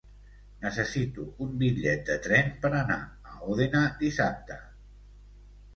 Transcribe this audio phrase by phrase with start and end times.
[0.61, 2.99] Necessito un bitllet de tren per anar
[3.35, 4.63] a Òdena dissabte.